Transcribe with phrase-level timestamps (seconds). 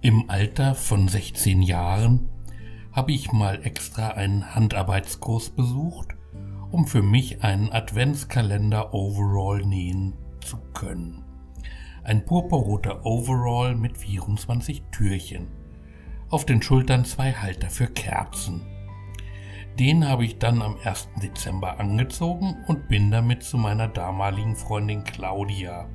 [0.00, 2.28] Im Alter von 16 Jahren
[2.92, 6.14] habe ich mal extra einen Handarbeitskurs besucht,
[6.70, 11.24] um für mich einen Adventskalender Overall nähen zu können.
[12.04, 15.48] Ein purpurroter Overall mit 24 Türchen.
[16.30, 18.64] Auf den Schultern zwei Halter für Kerzen.
[19.80, 21.08] Den habe ich dann am 1.
[21.20, 25.88] Dezember angezogen und bin damit zu meiner damaligen Freundin Claudia.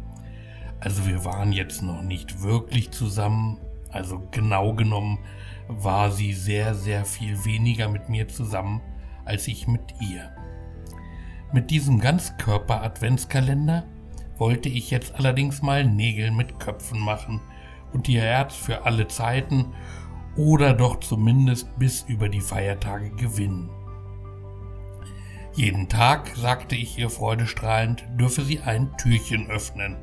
[0.81, 3.61] Also wir waren jetzt noch nicht wirklich zusammen,
[3.93, 5.19] also genau genommen
[5.67, 8.81] war sie sehr, sehr viel weniger mit mir zusammen
[9.25, 10.31] als ich mit ihr.
[11.53, 13.85] Mit diesem Ganzkörper-Adventskalender
[14.37, 17.39] wollte ich jetzt allerdings mal Nägel mit Köpfen machen
[17.93, 19.73] und ihr Herz für alle Zeiten
[20.35, 23.69] oder doch zumindest bis über die Feiertage gewinnen.
[25.55, 29.97] Jeden Tag, sagte ich ihr freudestrahlend, dürfe sie ein Türchen öffnen.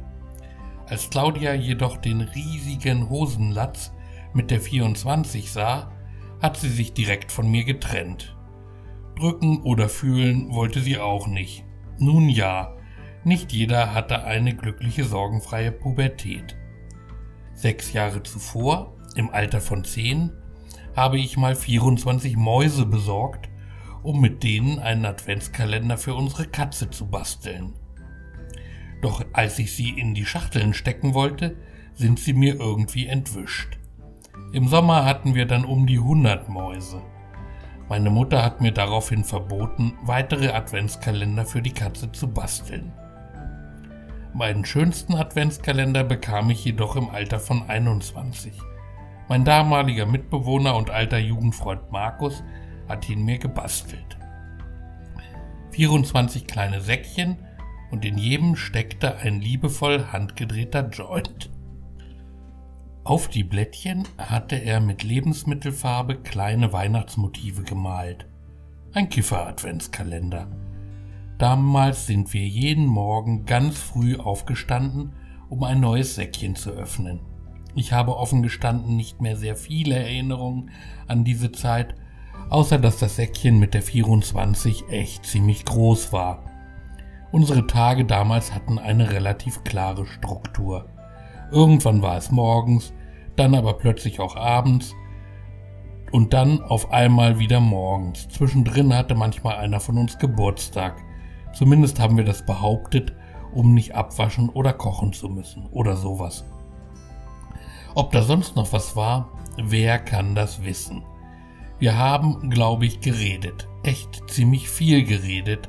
[0.90, 3.92] Als Claudia jedoch den riesigen Hosenlatz
[4.34, 5.92] mit der 24 sah,
[6.42, 8.36] hat sie sich direkt von mir getrennt.
[9.16, 11.64] Drücken oder fühlen wollte sie auch nicht.
[12.00, 12.76] Nun ja,
[13.22, 16.56] nicht jeder hatte eine glückliche, sorgenfreie Pubertät.
[17.54, 20.32] Sechs Jahre zuvor, im Alter von zehn,
[20.96, 23.48] habe ich mal 24 Mäuse besorgt,
[24.02, 27.74] um mit denen einen Adventskalender für unsere Katze zu basteln.
[29.00, 31.56] Doch als ich sie in die Schachteln stecken wollte,
[31.94, 33.78] sind sie mir irgendwie entwischt.
[34.52, 37.02] Im Sommer hatten wir dann um die 100 Mäuse.
[37.88, 42.92] Meine Mutter hat mir daraufhin verboten, weitere Adventskalender für die Katze zu basteln.
[44.32, 48.52] Meinen schönsten Adventskalender bekam ich jedoch im Alter von 21.
[49.28, 52.44] Mein damaliger Mitbewohner und alter Jugendfreund Markus
[52.88, 54.18] hat ihn mir gebastelt.
[55.72, 57.38] 24 kleine Säckchen
[57.90, 61.50] und in jedem steckte ein liebevoll handgedrehter Joint.
[63.04, 68.26] Auf die Blättchen hatte er mit Lebensmittelfarbe kleine Weihnachtsmotive gemalt.
[68.92, 70.48] Ein Kiffer-Adventskalender.
[71.38, 75.12] Damals sind wir jeden Morgen ganz früh aufgestanden,
[75.48, 77.20] um ein neues Säckchen zu öffnen.
[77.74, 80.70] Ich habe offen gestanden nicht mehr sehr viele Erinnerungen
[81.06, 81.94] an diese Zeit,
[82.50, 86.49] außer dass das Säckchen mit der 24 echt ziemlich groß war.
[87.32, 90.86] Unsere Tage damals hatten eine relativ klare Struktur.
[91.52, 92.92] Irgendwann war es morgens,
[93.36, 94.94] dann aber plötzlich auch abends
[96.10, 98.28] und dann auf einmal wieder morgens.
[98.28, 100.96] Zwischendrin hatte manchmal einer von uns Geburtstag.
[101.52, 103.12] Zumindest haben wir das behauptet,
[103.52, 106.44] um nicht abwaschen oder kochen zu müssen oder sowas.
[107.94, 111.04] Ob da sonst noch was war, wer kann das wissen?
[111.78, 113.68] Wir haben, glaube ich, geredet.
[113.84, 115.68] Echt ziemlich viel geredet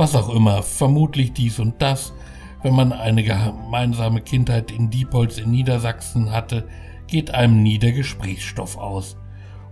[0.00, 2.14] was auch immer, vermutlich dies und das.
[2.62, 6.66] Wenn man eine gemeinsame Kindheit in Diepholz in Niedersachsen hatte,
[7.06, 9.18] geht einem nie der Gesprächsstoff aus.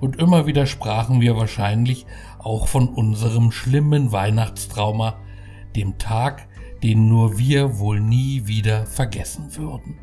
[0.01, 2.05] Und immer wieder sprachen wir wahrscheinlich
[2.39, 5.17] auch von unserem schlimmen Weihnachtstrauma,
[5.75, 6.47] dem Tag,
[6.83, 9.99] den nur wir wohl nie wieder vergessen würden.